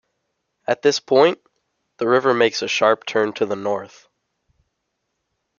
[0.65, 1.39] At this point,
[1.97, 4.07] the river makes a sharp turn to the north.